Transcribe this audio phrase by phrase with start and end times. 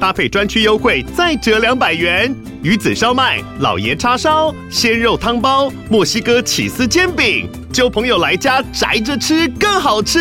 [0.00, 2.34] 搭配专区优惠再折两百元。
[2.62, 10.18] 鱼子烧麦、老爷叉烧、鲜肉汤包、墨西哥起司煎饼，揪朋友来家宅着吃更好吃。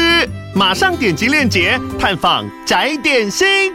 [0.56, 3.74] 马上点击链接探访宅点心。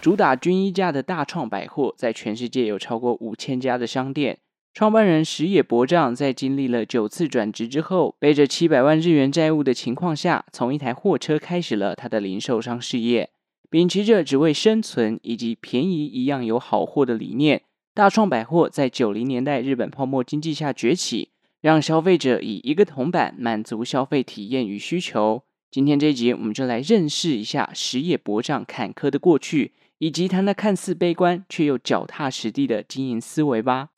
[0.00, 4.38] 主打均衣架的大创百货，在全世界有超过五千家的商店。
[4.74, 13.30] 创办人石野博丈在经历了九次转职之后，背着七百万日元债务的情况下，从一台货车开始了他的零售商事业。
[13.72, 17.62] 秉持着只为生存以及便宜一样有好货的理念，
[17.94, 21.30] 大创百货在九零年代日本泡沫经济下崛起。
[21.62, 25.44] 让消费者以一个铜板满足消费体验与需求。
[25.70, 33.88] 今天这一集，我们就来认识一下实业博丈坎坷的过去，以及他那看似悲观却又脚踏实地的经营思维吧。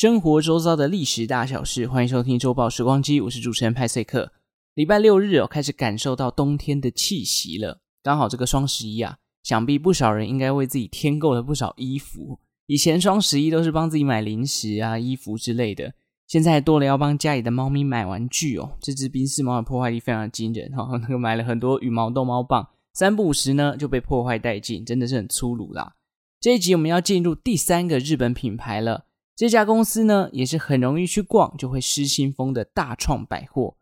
[0.00, 4.32] 生活周遭的历史大小事，欢迎收听周报时光机，我是主持人派翠克。
[4.72, 7.82] 礼拜六日哦，开始感受到冬天的气息了。
[8.02, 12.38] 刚好这个双十一啊，想必不少人应该为自己添购了不少衣服。
[12.64, 15.92] 以前双十一都是帮自己买零食啊、衣服之类的，
[16.26, 18.78] 现在多了要帮家里的猫咪买玩具哦。
[18.80, 25.96] 这只宾士猫的破坏力非常惊人哈， 那个买了很多羽毛逗猫棒，三不五时呢就被破坏殆尽，真的是很粗鲁啦。
[26.40, 29.04] 这一集我们要进入第三个日本品牌了。
[29.40, 33.74] 这家公司呢，也是很容易去逛就会失心疯的大创百货。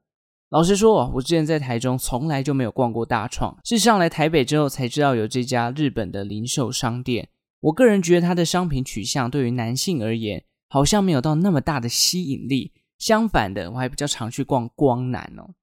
[0.50, 7.31] 老实说，我之前在台中从来就没有逛过大创，是上来台北之后才知道有这家日本的零售商店。
[7.59, 12.72] 我个人觉得它的商品取向对于男性而言，好像没有到那么大的吸引力。
[12.97, 15.55] 相反的，我还比较常去逛光南哦。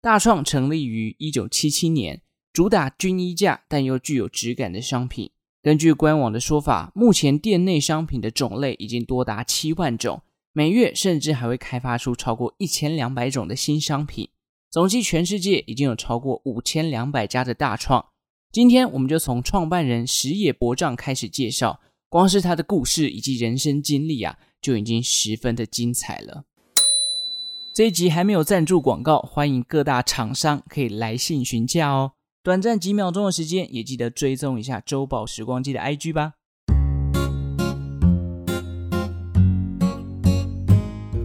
[0.00, 2.22] 大创成立于一九七七年，
[2.52, 5.32] 主打均衣架但又具有质感的商品。
[5.62, 10.22] 根据官网的说法，目前店内商品的种类已经多达七万种，
[10.54, 14.30] 每月甚至还会开发出超过一千两百种的新商品。
[14.70, 18.06] 总计全世界已经有超过五千两百家的大创。
[18.50, 26.44] 今天我们就从创办人石野博丈开始介绍，光是他的故事以及人生经历啊，就已经十分的精彩了。
[27.74, 32.12] 这一集还没有赞助广告，欢迎各大厂商可以来信询价哦。
[32.42, 36.32] 短暂几秒钟的时间，也记得追踪一下周报时光机的 IG 吧。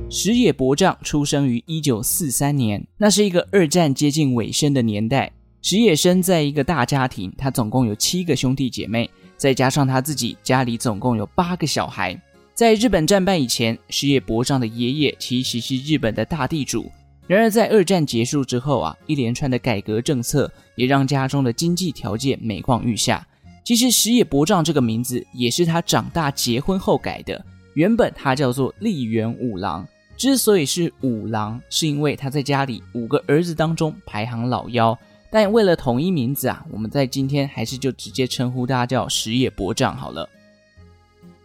[0.09, 5.31] 石野博丈出生于一九四三年，那是一个二战接近尾声的年代。
[5.61, 12.21] 石野生在一个大家庭，他总共有七个兄弟姐妹，再加上他自己，家里总共有八个小孩。
[12.53, 16.91] 在日本战败以前，石野博丈的爷爷其实是日本的大地主。
[17.27, 23.25] 然而，在二战结束之后啊，一连串的改革政策也让家中的经济条件每况愈下。
[23.63, 27.43] 其实，石野博丈这个名字也是他长大结婚后改的。
[27.73, 34.97] 原本他叫做立原五郎，之所以是五郎，是因为他在家里五个儿子当中排行老幺。
[35.31, 40.29] 但为了统一名字啊，我们在今天还是就直接称呼他叫石野博丈好了。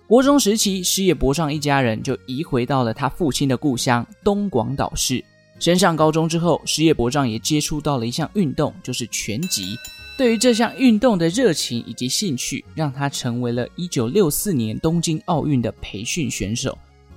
[0.06, 5.24] 国中时期，石野博丈一家人就移回到了他父亲的故乡东广岛市。
[5.60, 9.76] 升上高中之后，石野博丈也接触到了一项运动，就是拳击。
[10.16, 16.76] 对于这项运动的热情以及兴趣，让他成为了1964年东京奥运的培训选手。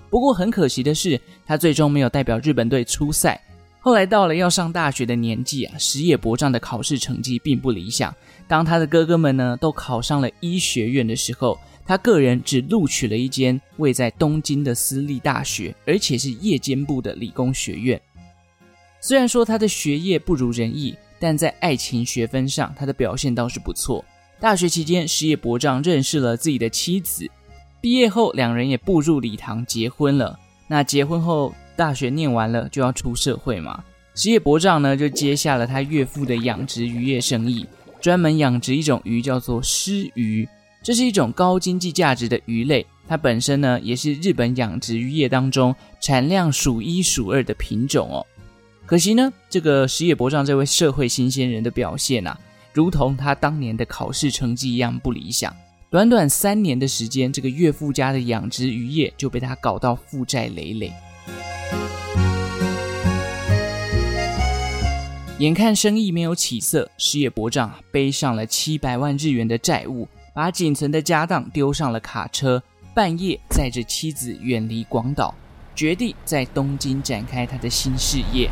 [0.10, 3.42] 不过很可惜的是，他最终没有代表日本队出赛。
[3.80, 8.14] 后来到了要上大学的年纪啊，石野博丈的考试成绩并不理想。
[8.48, 18.02] 当他的哥哥们呢都考上了医学院的时候，他个人只录取了一间位在东京的私立大学，而且是夜间部的理工学院。
[19.06, 24.04] 虽然说他的学业不如人意，但在爱情学分上，他的表现倒是不错。
[24.40, 27.30] 大学期间，石野博丈认识了自己的妻子，
[27.82, 30.40] 毕业后两人也步入礼堂结婚了。
[30.70, 33.84] 那结婚后，大学念完了就要出社会嘛。
[34.16, 37.68] 石野博丈呢，就接下了他岳父的养殖渔业生意，
[38.00, 40.48] 专门养殖一种鱼，叫做狮鱼，
[40.82, 42.86] 这是一种高经济价值的鱼类。
[43.06, 48.26] 它本身呢，也是日本养殖渔业当中产量数一数二的品种哦。
[48.94, 52.40] 可惜呢，这个石野博丈这位社会新鲜人的表现啊，
[52.74, 55.52] 如同他当年的考试成绩一样不理想。
[55.90, 60.94] 短短三年的时间，这个岳父家的养殖渔业就被他搞到负债累累。
[65.40, 72.62] 眼看生意没有起色，石野博丈背上了七百万日元的债务，把仅存的家当丢上了卡车，
[72.94, 75.34] 半夜载着妻子远离广岛，
[75.76, 78.50] 决定在东京展开他的新事业。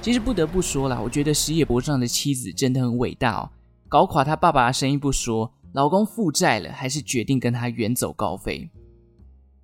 [0.00, 3.50] 其实不得不说啦，我觉得石野博丈的妻子真的很伟大哦，
[3.88, 8.70] 搞垮他爸爸的生意不说，老公负债了，还是决定跟他远走高飞。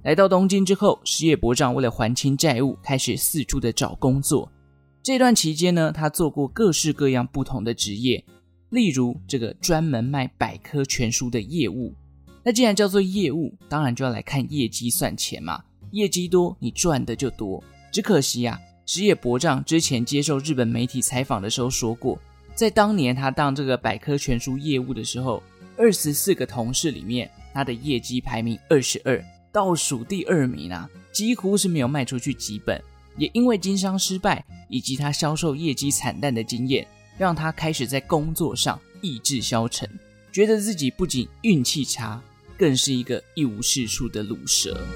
[0.03, 4.51] 来到东京之后，石野博丈为了还清债务，开始四处的找工作。
[5.03, 8.23] 这段期间呢，他做过各式各样不同的职业，
[8.69, 11.95] 例如这个专门卖百科全书的业务。
[12.45, 15.63] 那既然叫做业务，当然就要来看业绩算钱嘛。
[15.93, 17.63] 业绩多，你赚的就多。
[17.91, 22.19] 只可惜呀、啊，石野博丈之前接受日本媒体采访的时候说过，
[22.55, 25.43] 在当年他当这个百科全书业务的时候，
[25.77, 29.25] 二十四个同事里面，他的业绩排名二十二。
[29.51, 32.83] 倒数第二名啊，几乎是没有卖出去几本。
[33.17, 36.85] 也因为经商失败以及他销售业绩惨淡的经验，
[37.17, 39.89] 让他开始在工作上意志消沉，
[40.33, 42.21] 觉得自己不仅运气差，
[42.57, 44.87] 更是一个一无是处的鲁蛇。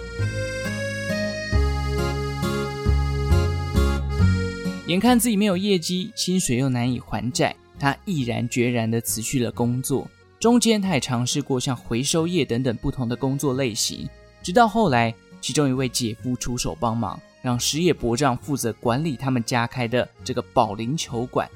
[4.87, 10.09] 眼看自己没有业绩，薪水又难以还债，他毅然决然地辞去了工作。
[10.41, 14.09] 中间，他也尝试过像回收业等等不同的工作类型。
[14.43, 21.47] 直到后来，其中一位姐夫出手帮忙，让石野博丈负责管理他们家开的这个保龄球馆。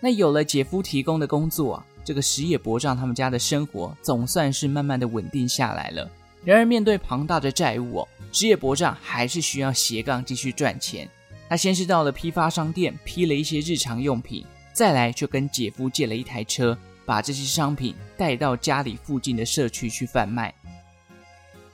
[0.00, 6.08] 那有了姐夫提供的工作，这个石野博丈他们家的生活总算是慢慢的稳定下来了。
[6.44, 11.08] 然而，面对庞大的债务哦，石野博丈还是需要斜杠继续赚钱。
[11.48, 20.54] 他先是到了批发商店批了一些日常用品，再来就跟姐夫借了一台车，把这些商品带到家里附近的社区去贩卖。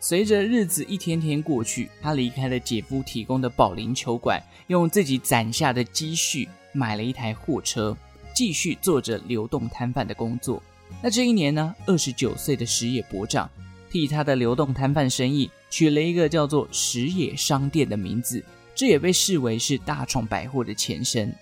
[0.01, 7.95] 随着日子一天天过去，他离开了姐夫提供的保龄球馆，用自己攒下的积蓄买了一台货车，
[8.35, 10.63] 继续做着流动摊贩的工作。
[11.03, 13.49] 那这一年呢，二十九岁的石野博丈
[13.91, 18.45] 替他的流动摊贩生意取了一个叫做石野商店的名字，
[18.75, 21.35] 这也被视为是大创百货的前身。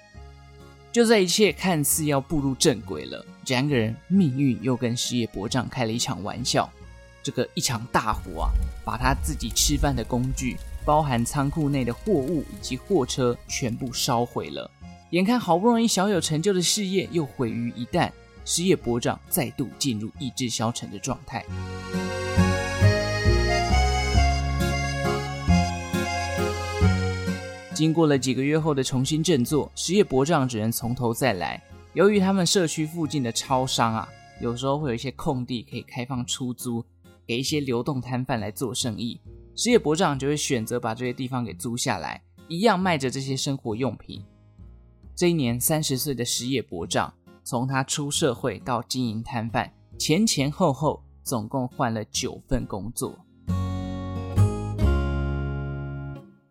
[0.93, 6.69] 就在一切看似要步入正轨了，然而命运又跟石野博丈开了一场玩笑。
[7.23, 8.51] 这个一场大火啊，
[8.85, 14.71] 把他自己吃饭的工具，包含仓库内的货物以及货车，全部烧毁了。
[15.11, 18.11] 眼看好不容易小有成就的事业又毁于一旦，
[18.45, 21.45] 石野博丈再度进入意志消沉的状态。
[27.75, 31.61] 经过了几个月后的重新振作，石野博丈只能从头再来。
[31.95, 34.09] 由于他们社区附近的超商啊，
[34.41, 36.85] 有时候会有一些空地可以开放出租。
[37.27, 39.21] 给一些流动摊贩来做生意，
[39.55, 44.21] 石野博丈就会选择把这些地方给租下来，一样卖着这些生活用品。
[45.21, 47.13] 这一年，三十岁的石野博丈
[47.45, 53.19] 从他出社会到经营摊贩，前前后后总共换了九份工作。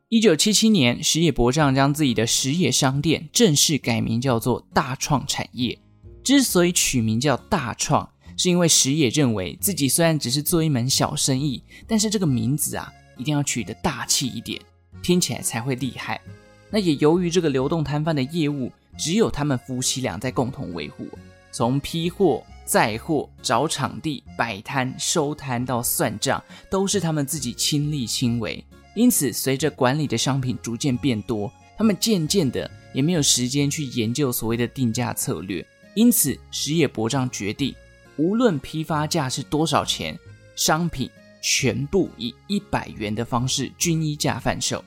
[0.09, 5.79] 一九七七年，石野博丈将自己的石野商店正式改名叫做大创产业。
[6.23, 8.07] 之所以取名叫大创，
[8.37, 14.61] 是因为石野认为自己虽然只是做一门小生意，但是这个名字啊，一定要取得大气一点，
[15.01, 16.21] 听起来才会厉害。
[16.69, 21.07] 那也由于这个流动摊贩的业务只有他们夫妻俩在共同维护，
[21.51, 28.63] 从批货、载货、找场地、摆摊、收摊到算账，都是他们自己亲力亲为。
[28.95, 35.65] 因此，随着管理的商品逐渐变多，他们渐渐的也没有时间去研究所谓的定价策略。
[35.95, 37.73] 因此，石野博丈决定。
[38.17, 40.19] 无论批发价是多少钱，
[40.55, 41.09] 商品
[41.41, 44.83] 全部以一百元的方式均一价贩售。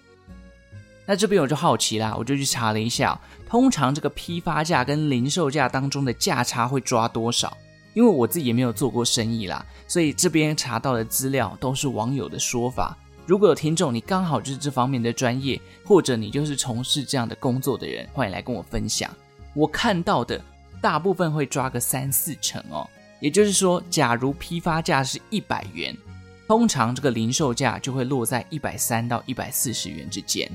[1.13, 7.55] 那这边我就好奇啦，我就去查了一下，通常这个批发价跟零售价当中的价差会抓多少？
[7.93, 12.97] 因为我自己也没有做过生意啦，所以这边查到的资料都是网友的说法。
[13.27, 19.15] 如果有听众，你刚好就是这方面的专业，或者你就是从事这样的工作的人，欢迎来跟我分享。
[19.53, 20.43] 我看到的
[20.81, 22.89] 大部分会抓个三四成哦。
[23.21, 25.95] 也就是说，假如批发价是一百元，
[26.49, 30.51] 通常这个零售价就会落在一百三到一百四十元之间。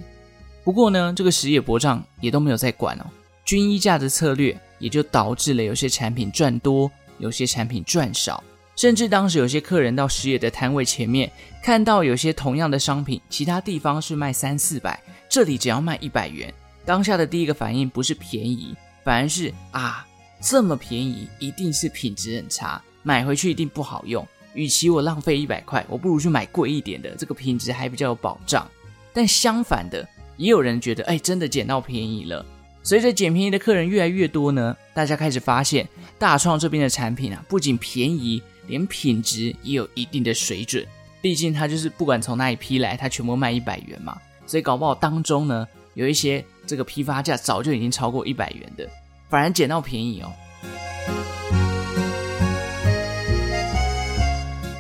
[0.67, 3.05] 不过呢，这个石野博丈也都没有在管哦，
[3.45, 8.43] 均一价的策略也就导致了有些产品赚多，有些产品赚少，
[8.75, 11.31] 甚至当时有些客人到石野的摊位前面，
[11.63, 20.05] 看到有些同样的商品，其他地方是卖三四百，这里只要卖一百元，当下的第一个反应不是便宜，反而是啊。
[20.41, 24.27] 这么便宜，一定是品质很差，买回去一定不好用。
[24.53, 28.69] 与其我浪费一百块，我不如去买贵一点的，这个品质还比较有保障。
[29.13, 30.07] 但相反的，
[30.38, 32.46] 也有人觉得，哎，真的捡到便宜了。
[32.84, 35.86] 随着捡便宜的客人越来越多呢，大家开始发现
[36.17, 40.86] 大创这边的产品啊，不仅便宜，连品质也有一定的水准。
[41.22, 48.88] 毕竟它就是不管从哪里批来，它全部卖一百元嘛，所以搞不好当中呢，有一些这个批发价早就已经超过一百元的，
[49.29, 50.32] 反而捡到便宜哦。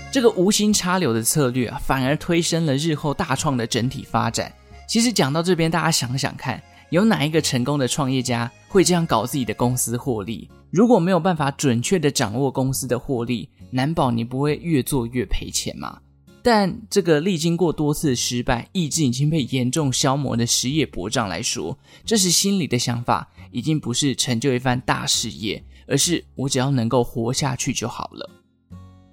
[0.09, 4.53] 这个无心插柳的策略啊，反而推升了日后大创的整体发展。
[4.87, 10.49] 其实讲到这边，大家想想看，有哪一个成功的创业家会这样搞自己的公司获利？
[10.71, 15.99] 如果没有办法准确地掌握公司的获利，难保你不会越做越赔钱嘛。
[16.41, 28.29] 但这个历经过多次失败，意志已经被严重消磨的石野博丈来说，这时心里的想法已经不是成就一番大事业，而是我只要能够活下去就好了。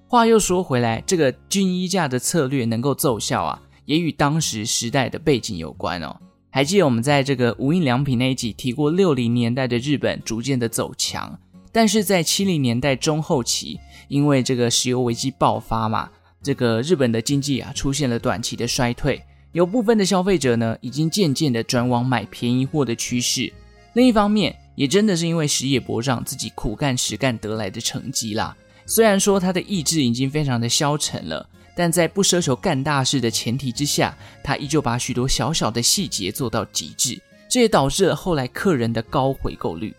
[0.07, 6.17] 话又说回来，这个均衣价的策略能够奏效啊，也与当时时代的背景有关哦。
[6.51, 11.39] 还记得我们在这个无印良品那一集提过，六零年代的日本逐渐的走强，
[11.73, 16.09] 但是在七零年代中后期，因为这个石油危机爆发嘛，
[16.43, 23.53] 这个日本的经济啊出现了短期的衰退，有部分的消费者呢已经渐渐的转往买便宜货的趋势。
[23.95, 28.57] 另一方面，也真的是因为石野博让自己苦干实干得来的成绩啦。
[28.87, 39.95] 虽然说他的意志已经非常的消沉了，但在不奢求干大事的前提之下，他依旧把许多小小的细节做到极致，这也导致了后来客人的高回购率。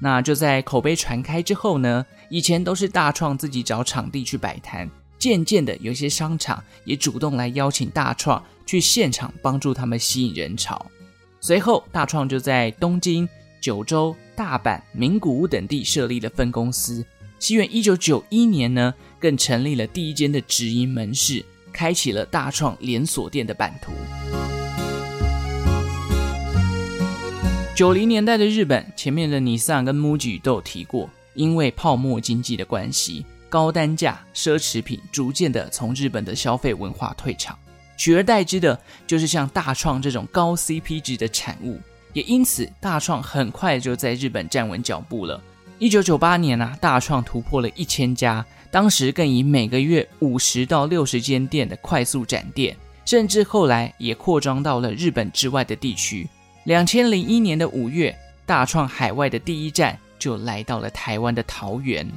[0.00, 10.86] 那就在口碑传开之后呢，以前都是大创自己找场地去摆摊，渐渐的有些商场也主动来邀请大创去现场帮助他们吸引人潮。
[11.38, 13.28] 随后，大创就在东京、
[13.60, 17.04] 九州、大阪、名古屋等地设立了分公司。
[17.38, 23.92] 西元一九九一年呢，更成立了第一间的直营门市，开启了大创连锁店的版图。
[27.76, 37.58] 九零年代的日本，前面的尼桑跟 MUJI 都有提过，因为泡沫经济的关系，高单价奢侈品逐渐的从日本的消费文化退场，
[37.96, 41.80] 取而代之的就是像大创这种高 CP 值的产物，
[42.12, 45.42] 也因此大创很快就在日本站稳脚步了。
[45.78, 56.28] 一九九八年啊，大创突破了一千家，当时更以每个月五十到六十间店的快速展店，甚至后来也扩张到了日本之外的地区。
[56.64, 62.08] 两千零一年的五月，大创海外的第一站就来到了台湾的桃园。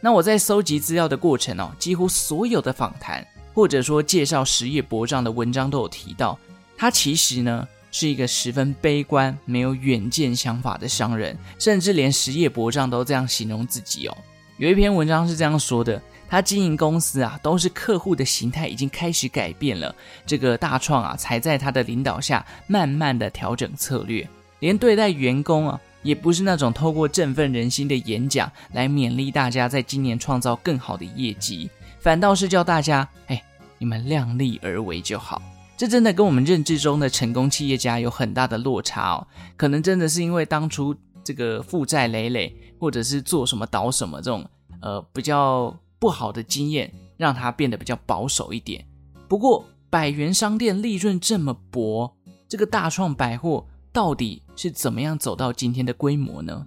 [0.00, 6.38] 那我在搜集资料的过程哦，几乎所有的访谈或者说介绍实业博障的文章都有提到，
[6.76, 7.68] 他其实呢。
[7.94, 14.16] 是一个十分悲观、没有远见想法的商人，甚至连实业博障都这样形容自己哦。
[14.62, 19.92] 有一篇文章是这样说的：他经营公司啊，都是客户的形态已经开始改变了，
[20.24, 24.24] 这个大创啊，才在他的领导下慢慢的调整策略，
[24.60, 33.42] 连对待员工啊，也不是那种透过振奋人心的演讲来勉励大家在今年创造更好的业绩，反倒是叫大家，哎，
[33.78, 35.42] 你们量力而为就好。
[35.76, 39.26] 这真的跟我们认知中的成功企业家有很大的落差哦，
[39.56, 44.48] 可能真的是因为当初这个负债累累，或者是做什么倒什么这种
[44.82, 48.84] 呃比较不好的经验，让它变得比较保守一点。
[49.28, 52.14] 不过百元商店利润这么薄，
[52.48, 56.66] 这个大创百货到底是怎么样走到今天的规模呢？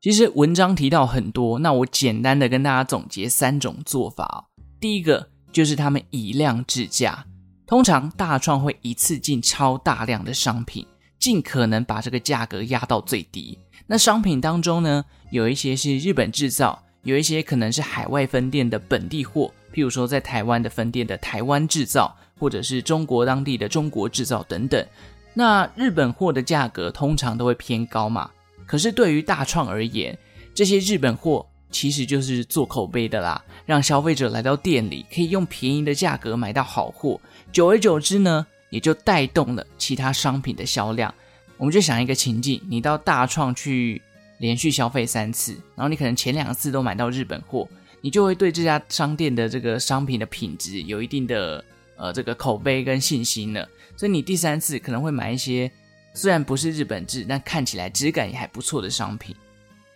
[0.00, 4.48] 其实文章提到很多，那我简单的跟大家总结三种做法。
[4.78, 5.28] 第一个。
[5.52, 7.26] 就是他们以量制价，
[7.66, 10.86] 通常大创会一次进超大量的商品，
[11.22, 13.56] 尽可能把这个价格压到最低。
[13.86, 24.84] 那商品当中呢，有一些是日本制造，有一些可能是海外分店的本地货，譬如说在台湾的分店的台湾制造，或者是中国当地的中国制造等等。
[25.32, 28.28] 那日本货的价格通常都会偏高嘛，
[28.66, 30.18] 可是对于大创而言，
[30.52, 31.46] 这些日本货。
[31.70, 37.18] 其实就是做口碑的啦，让消费者来到店里可以用便宜的价格买到好货，
[37.50, 41.14] 久而久之呢，也就带动了其他商品的销量。
[41.56, 44.02] 我们就想一个情境，你到大创去
[44.38, 47.68] 连续消费三次，然后你可能前两次都买到日本货，
[48.00, 51.64] 你就会对这家商店的这个商品的品质有一定的
[51.96, 53.68] 呃这个口碑跟信心了。
[53.96, 55.70] 所以你第三次可能会买一些
[56.14, 59.36] 虽然不是日本制，但看起来质感也还不错的商品。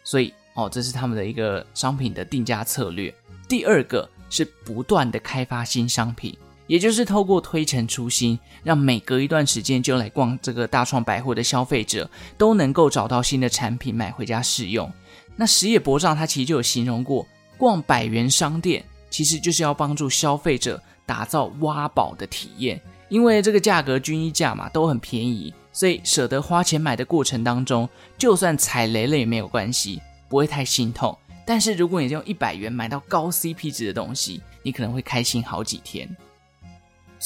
[0.04, 0.32] 所以。
[0.58, 3.14] 哦，这是他们的一个商品的定价策略。
[3.46, 6.34] 第二个是不断的开发新商品，
[6.66, 14.90] 也就是透过推陈出新，让每隔一段时间就来逛这个大创百货的消费者都能够找到新的产品买回家试用。
[15.36, 31.16] 那实业博丈他其实就有形容过，逛百元商店其实就是要帮助消费者打造挖宝的体验，因为这个价格均一价嘛，都很便宜，所以舍得花钱买的过程当中，就算踩雷了也没有关系，不会太心痛。
[31.44, 36.08] 但是如果你用一百元买到高 CP 值的东西，你可能会开心好几天。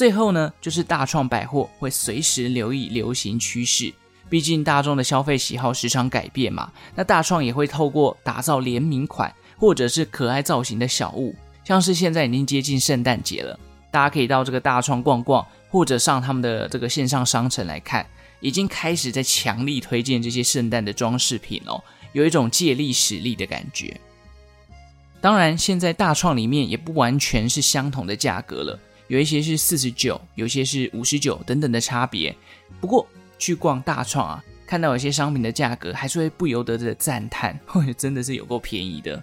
[0.00, 3.92] 最后呢，就是大创百货会随时留意流行趋势，
[4.30, 6.72] 毕竟大众的消费喜好时常改变嘛。
[6.94, 18.06] 那大创也会透过打造联名款或者是可爱造型的小物，像是现在已经接近圣诞节了，大家可以到这个大创逛逛，或者上他们的这个线上商城来看，
[18.40, 23.94] 已经开始在强力推荐这些圣诞的装饰品哦，有一种借力使力的感觉。
[25.20, 28.80] 当然，现在大创里面也不完全是相同的价格了。
[29.10, 32.32] 有一些是四十九，有些是五十九等等的差别。
[32.80, 33.04] 不过
[33.40, 39.20] 去逛大创啊，看到有些商品的价格，还是会不由得的赞叹，或 者真的是有够便宜的。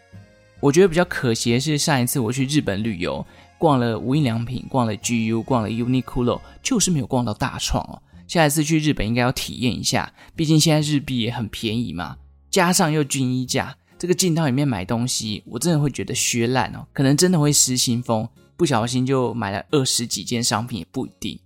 [0.60, 3.26] 我觉得比较可惜的是，上一次我去日本旅游，
[3.58, 8.04] 逛了无印良品，逛了 GU，逛了 Uniqlo，就是没有逛到大创哦。
[8.28, 12.18] 下一次去日本应该要体验一下，毕竟现在日币也很便宜嘛，
[12.52, 18.28] 加上又均一价，这个进到里面买东西，我真的会觉得削烂哦，可能真的会失心疯。
[18.58, 21.40] 不小心就买了二十几件商品也不一定。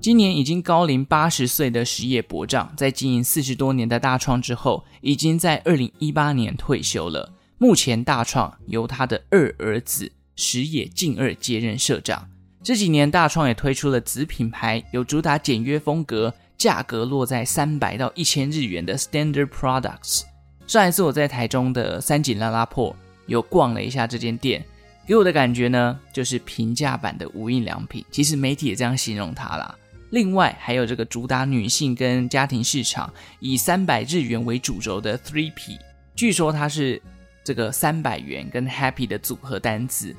[0.00, 7.32] 今年已经高龄八十岁的石野博丈，在经营四十多年的大创之后，已经在二零一八年退休了。
[7.58, 12.28] 目前大创由他的二儿子石野敬二接任社长。
[12.62, 20.22] 这几年大创也推出了子品牌，有主打简约风格，价格落在三百到一千日元的 Standard Products。
[20.66, 22.96] 上一次我在台中的三井拉拉破。
[23.30, 24.64] 有逛了一下这间店，
[25.06, 28.04] 给我的感觉呢，就是平价版的无印良品。
[28.10, 29.72] 其实媒体也这样形容它啦。
[30.10, 35.78] 另外还有这个主打女性跟家庭市场，以三百日元为主轴的 Three P，
[36.16, 37.00] 据说它是
[37.44, 40.14] 这个三百元跟 Happy 的组合单字。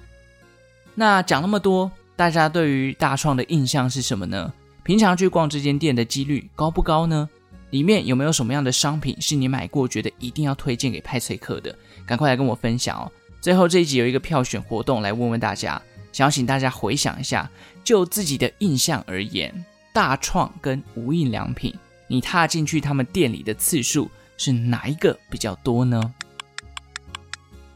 [0.96, 4.53] 那讲那么多，大家对于大创的印象是什么呢？
[4.84, 7.29] 平常去逛这间店的几率高不高呢？
[7.72, 11.75] 里面有没有什么样的商品是你买过觉得一定要推荐给派翠克的？
[12.05, 13.12] 赶快来跟我分享哦！
[13.42, 15.81] 最后这一集有一个票选活动，来问问大家，
[16.12, 17.50] 想要请大家回想一下，
[17.84, 19.53] 就自己的印象而言，
[19.94, 21.74] 大创跟无印良品，
[22.07, 26.14] 你踏进去他们店里的次数是哪一个比较多呢？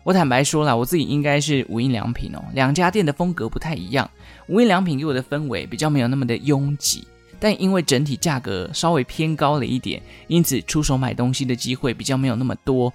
[0.03, 2.43] 我坦白说了，我自己应该是无印良品哦。
[2.53, 4.08] 两家店的风格不太一样，
[4.47, 7.08] 无印良品给我的氛围比较没有那么的拥挤。
[7.39, 12.91] 但因为整体价格稍微偏高了一点，因此出手买东西的机会比较没有那么多。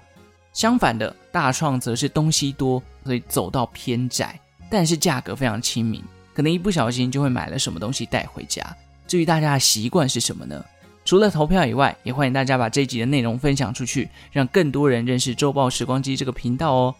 [0.53, 8.61] 相反的，大创则是东西多，所以走道偏窄，但是价格非常亲民，可能一不小心就会买了什么东西带回家。
[9.07, 10.63] 至于大家的习惯是什么呢？
[11.03, 16.95] 除了投票以外，也欢迎大家把这集的内容分享出去，让更多人认识周报时光机这个频道哦。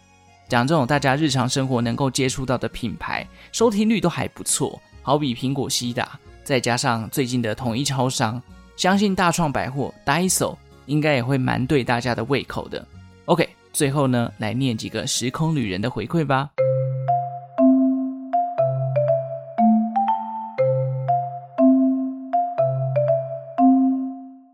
[0.49, 6.19] 讲这种大家日常生活能够接触到的品牌，收听率都还不错，好比苹果、西打。
[6.51, 8.41] 再加上最近的统一超商，
[8.75, 12.85] 相信大创百货 Daiso 应该也会蛮对大家的胃口的。
[13.23, 16.49] OK，最后呢，来念几个时空旅人的回馈吧。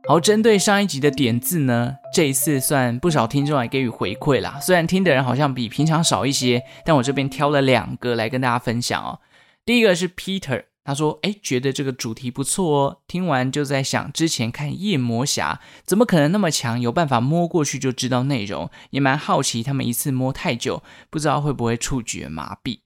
[0.07, 4.59] 好，针对上一集的点字呢，这一次算不少听众来给予回馈啦。
[4.61, 9.19] 虽然听的人好像比平常少一些，但我这边挑了两个来跟大家分享哦。
[9.65, 10.65] 第一个是 Peter。
[10.87, 13.01] 他说：“哎，觉得这个主题不错哦。
[13.09, 18.71] 听完就在想，之前看夜魔侠怎么可能那么强，有办法摸过去就知道内容？
[18.91, 22.79] 也蛮好奇他们一次摸太久，不知道会不会触觉麻痹？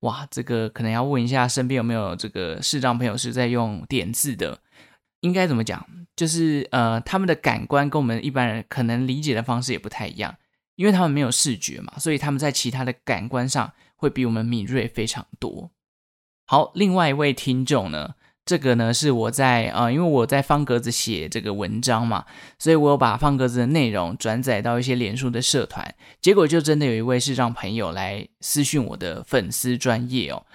[0.00, 4.60] 哇，这个可能要问一下身边有没有这个视障朋友是在用点字的，
[5.20, 5.86] 应该怎么讲？
[6.14, 10.36] 就是呃，他们的感官跟我们一般人可能理解的方式也不太一样，
[10.74, 15.70] 因为他们没有视觉嘛，所以他们在其他的感官上会比我们敏锐非常多。”
[16.48, 22.24] 好，另外一位听众呢，这个呢是我在啊、呃，因为我在方格子写这个文章嘛，
[22.56, 30.46] 所以我有把方格子的内容转载到一些脸书的社团，结果就真的有一位视障朋友来私讯我的粉丝专业哦，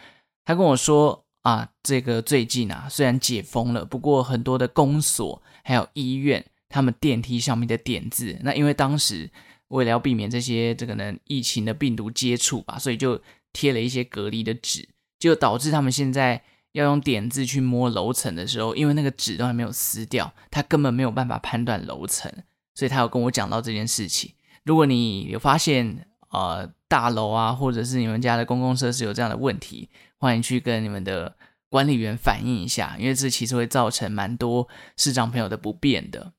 [0.46, 9.30] 他跟我说啊，这个最近啊虽然解封了，不过很多的公所还有医院，他们电梯上面的点字，那因为当时
[9.68, 14.88] 为了要避免这些这个呢疫情的病毒接触吧，所以就贴了一些隔离的纸。
[15.22, 22.32] 就导致他们现在要用点字去摸楼层的时候，因为那个纸都还没有撕掉，他根本没有办法判断楼层，
[22.74, 24.34] 所以他有跟我讲到这件事情。
[24.64, 31.36] 如果你有发现呃大楼啊，或者是你们家的公共设施有这样的问题，欢迎去跟你们的
[31.70, 36.34] 管理员反映一下，因为这其实会造成蛮多视障朋友的不便的。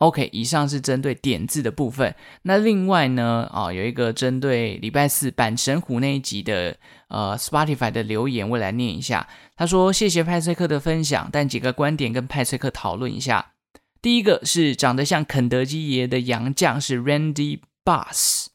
[0.00, 2.14] OK，以上是针对点字的部分。
[2.42, 6.74] 那另外呢，啊，有一个针对礼拜四阪神虎那一集的
[7.08, 9.28] 呃 Spotify 的留言，我来念一下。
[9.54, 13.52] 他说：“谢谢派翠克的分享，但几个观点跟派翠克讨论一下。
[14.00, 18.46] 第一个是长得像肯德基爷的洋将是 Randy Bass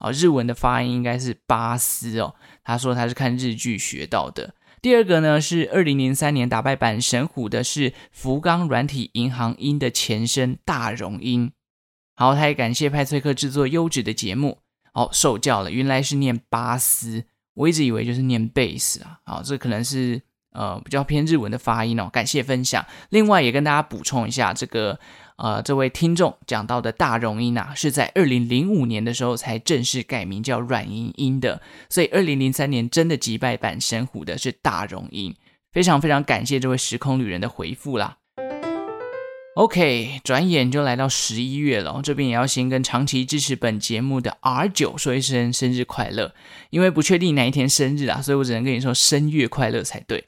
[0.00, 2.34] 啊，日文的发音应该是巴斯哦。
[2.62, 11.52] 他说他是看日剧学到的。”第二个呢，是二零零三年打败阪神虎的是福冈软体银行鹰的前身大荣鹰。
[12.16, 14.58] 好，他也感谢派翠克制作优质的节目。
[14.92, 19.18] 好，受教了，原来是念巴斯，我一直以为就是念贝斯啊。
[19.24, 20.20] 好，这可能是
[20.52, 22.08] 呃比较偏日文的发音哦。
[22.12, 22.84] 感谢分享。
[23.10, 24.98] 另外也跟大家补充一下这个。
[25.42, 35.34] 呃，这位听众讲到的大荣音啊，是在二零零五年的时候才正式改名叫软银音的，所以二零零三年真的击败阪神虎的是大荣音。
[35.72, 38.18] 非常非常感谢这位时空旅人的回复啦。
[39.54, 46.34] OK，转眼就来到十一月了，这边也要先跟长期支持本节目的 R 九说一声生日快乐，
[46.70, 50.24] 因为不确定哪一天生日啊，所以我只能跟你说生月快乐才对。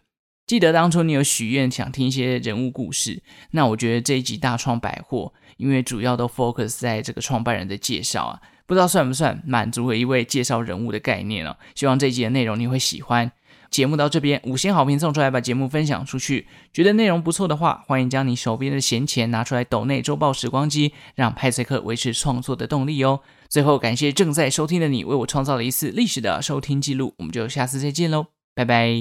[0.52, 11.56] 记得当初你有许愿想听一些人物故事，那我觉得这一集大创百货，因为主要都 focus 在这个创办人的介绍啊，不知道算不算满足了一位介绍人物的概念哦。
[11.74, 13.32] 希望这一集的内容你会喜欢。
[13.70, 16.46] 节目到这边，五星好评送出来，把节目分享出去。
[16.70, 23.20] 觉得内容不错的话，欢迎将你手边的闲钱拿出来抖内周报时光机，让派翠克维持创作的动力哦。
[23.48, 27.14] 最后感谢正在收听的你，为我创造了一次历史的收听记录。
[27.16, 28.92] 我们就下次再见喽，拜拜。